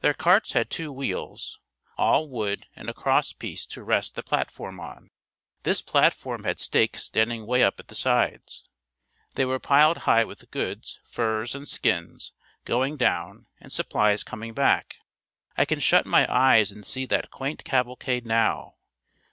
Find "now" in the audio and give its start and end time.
18.26-18.74